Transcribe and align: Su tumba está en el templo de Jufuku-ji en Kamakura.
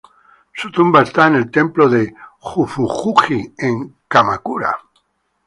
Su 0.55 0.71
tumba 0.71 1.03
está 1.03 1.27
en 1.27 1.35
el 1.35 1.51
templo 1.51 1.87
de 1.87 2.11
Jufuku-ji 2.39 3.53
en 3.59 3.97
Kamakura. 4.07 4.75